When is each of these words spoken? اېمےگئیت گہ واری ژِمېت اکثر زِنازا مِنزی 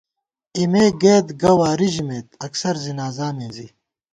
اېمےگئیت 0.57 1.27
گہ 1.41 1.51
واری 1.59 1.89
ژِمېت 1.93 2.27
اکثر 2.45 2.75
زِنازا 2.83 3.27
مِنزی 3.37 3.67